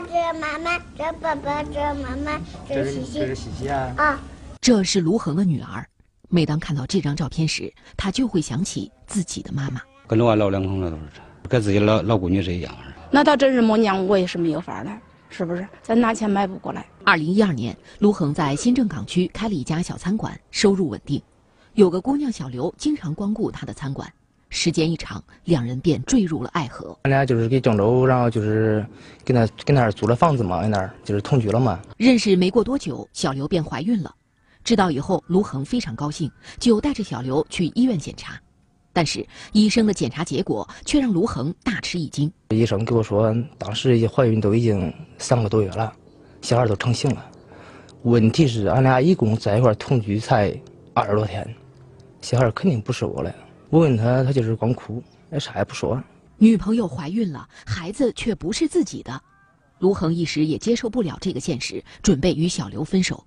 [0.00, 3.92] 爸，这妈妈，这爸爸，这妈妈，这西西，这是西西啊。
[3.96, 4.20] 啊，
[4.60, 5.86] 这是卢恒的女儿。
[6.28, 9.80] 每当看到这张照片时，她就会想起自己的妈妈。
[10.06, 12.82] 跟着我老两口那都是这，跟自己老老闺女是一样的。
[13.10, 14.98] 那倒真是没娘，我也是没有法了，
[15.30, 15.66] 是不是？
[15.82, 16.86] 咱拿钱买不过来。
[17.04, 21.20] 二零一二年，卢恒在新郑港区开了一家小餐馆，收入稳定。
[21.74, 24.12] 有个姑娘小刘经常光顾他的餐馆，
[24.50, 26.98] 时间一长，两人便坠入了爱河。
[27.02, 28.84] 俺俩就是给郑州，然后就是
[29.24, 31.80] 跟他跟那儿租了房子嘛，跟那儿就是同居了嘛。
[31.96, 34.14] 认识没过多久，小刘便怀孕了。
[34.64, 38.38] 知道以后，卢恒非常高兴，就带着小刘去医院检查。
[38.92, 42.30] 但是医生的检查结果却让卢恒大吃一惊。
[42.48, 45.92] 医生给我说，当时怀孕都已经三个多月了，
[46.42, 47.24] 小孩都成型了。
[48.02, 50.52] 问题是，俺俩一共在一块同居才
[50.94, 51.46] 二十多天，
[52.20, 53.32] 小孩肯定不是我的。
[53.70, 56.02] 我问他，他就是光哭，哎，啥也不说。
[56.38, 59.20] 女朋友怀孕了，孩子却不是自己的，
[59.78, 63.22] 卢恒一时也接受不了这个现实，准备与小刘分手。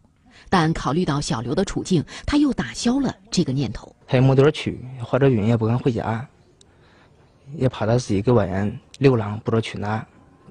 [0.49, 3.95] 但考虑到小刘的处境，他又打消了这个念头。
[4.07, 6.27] 他也没地儿去，怀着孕也不敢回家，
[7.55, 10.05] 也怕他自己搁外面流浪，不知道去哪。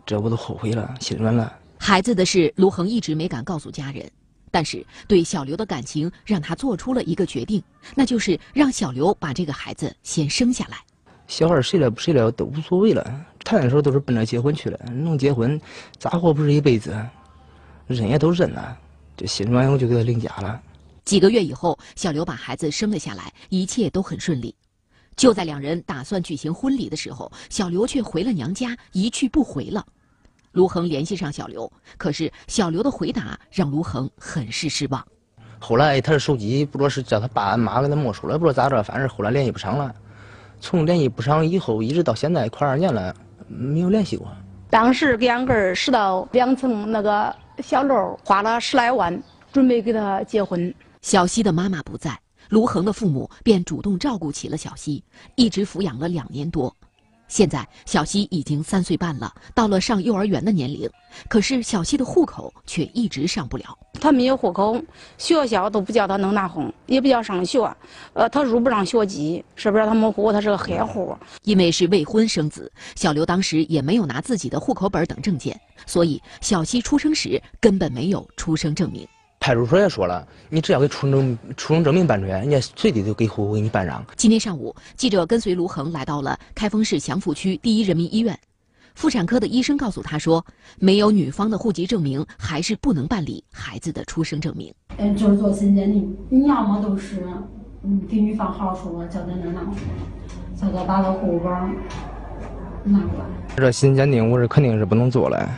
[0.06, 1.52] 这我都后悔了，心软了。
[1.78, 4.08] 孩子的事，卢恒一直没敢告诉家人，
[4.50, 7.62] 但是对小刘的感情让他做出了一个决定，
[7.94, 10.78] 那就是让小刘把这个孩子先生下来。
[11.28, 14.78] 小孩谁来不谁了都无所谓了，谈的时候都是奔着结婚去了。
[14.86, 15.60] 能结婚，
[15.98, 16.90] 咋活不是一辈子？
[17.86, 18.76] 认也都认了，
[19.16, 20.60] 这心软我就给他领家了。
[21.04, 24.54] 几个月以后，小刘把孩子生了下来，一切都很顺利。
[25.16, 29.86] 就在两人打算举行婚礼的时候，小刘却回了娘家，一去不回了。
[30.52, 35.06] 卢恒联系上小刘，可是小刘的回答让卢恒很是失望。
[35.58, 39.94] 后来他的手机不知道是叫他爸俺妈给他没收了，不知道咋着，反正后来联系不上了。
[40.60, 43.14] 从联系不上以后，一直到现在快二年了，
[43.46, 44.26] 没有联系过。
[44.68, 50.74] 当时给俺哥拾到两层那个小楼，花了十来万，准备给他结婚。
[51.02, 52.18] 小西的妈妈不在，
[52.50, 55.02] 卢恒的父母便主动照顾起了小西，
[55.34, 56.74] 一直抚养了两年多。
[57.30, 60.90] 现在小西已经三岁半了，到了上幼儿园的年龄，
[61.28, 63.64] 可是小西的户口却一直上不了。
[64.00, 64.76] 他没有户口，
[65.16, 67.64] 学校都不叫他能拿红，也不叫上学，
[68.14, 69.86] 呃，他入不上学籍，是不是？
[69.86, 71.16] 他没户，他是个黑户。
[71.44, 79.06] 因为是未婚生子，小刘当时也没有拿自己的户口本等证件，所以小西出生时根本没有出生证明。
[79.40, 84.04] 派出所也说了，你只要给出生证出生证明办出来，人家随地就给户口给你办上。
[84.14, 88.38] 今天上午，记者跟随卢恒来到了开封市祥符区第一人民医院，
[88.94, 90.44] 妇产科的医生告诉他说，
[90.78, 94.74] 没有女方的户籍证明，还是不能办理孩子的出生证明。
[94.98, 97.24] 嗯，就是做身鉴定，你要么都是，
[97.82, 103.24] 嗯，给女方好好说，叫他能拿出来，叫他把他户口本拿过来。
[103.56, 105.48] 这身鉴定我是肯定是不能做了。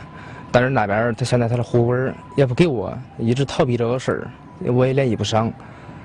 [0.53, 1.95] 但是那边他现在他的户口
[2.37, 5.51] 也不给我，一直逃避这个事儿，我也联系不上，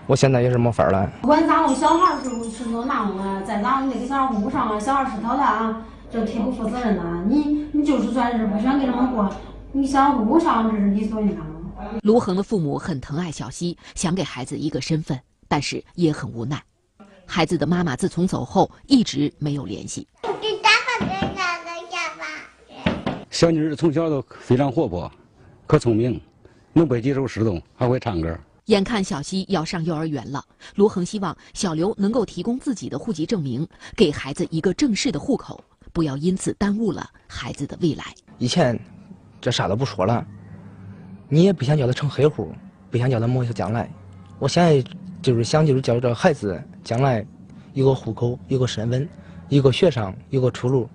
[0.06, 1.06] 我现在也是没法了。
[1.20, 7.22] 不管咋弄，小孩是是弄哪弄的，再咋那个小孩顾不上了，小孩是他的啊，这忒不负责任了。
[7.28, 9.30] 你你就是算是不想跟他们过，
[9.72, 12.00] 你想顾不上，这是理所应当的。
[12.02, 16.58] 卢恒的父母很疼爱小西，想给孩子一个身份，但是也很无奈。
[17.26, 20.08] 孩子的妈妈自从走后，一直没有联系。
[23.38, 25.08] 小妮儿从小都非常活泼，
[25.64, 26.20] 可聪明，
[26.72, 28.36] 能背几首诗都，还会唱歌。
[28.64, 30.44] 眼看小西要上幼儿园了，
[30.74, 35.62] 卢恒希望小刘能够提供自己的户籍证明，给孩子一个正式的户口，
[35.92, 38.06] 不要因此耽误了孩子的未来。
[38.38, 38.76] 以前
[39.40, 40.26] 这啥都不说了，
[41.28, 42.52] 你也不想叫他成黑户，
[42.90, 43.88] 不想叫他没有将来。
[44.40, 44.82] 我现在
[45.22, 47.24] 就是想，就是叫这孩子将来
[47.72, 49.08] 有个户口，有个身份，
[49.48, 50.90] 有个学上，有个出路。